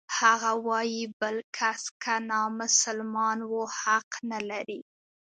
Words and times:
هغه 0.19 0.51
وايي 0.67 1.03
بل 1.19 1.35
کس 1.57 1.81
که 2.03 2.15
نامسلمان 2.29 3.39
و 3.51 3.53
حق 3.79 4.09
نلري. 4.31 4.81